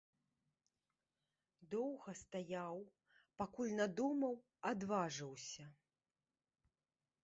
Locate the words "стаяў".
2.23-2.75